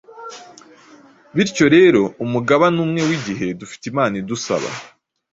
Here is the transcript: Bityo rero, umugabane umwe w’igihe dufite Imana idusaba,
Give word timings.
Bityo 1.35 1.65
rero, 1.75 2.01
umugabane 2.23 2.77
umwe 2.85 3.01
w’igihe 3.09 3.47
dufite 3.59 3.83
Imana 3.91 4.13
idusaba, 4.21 4.69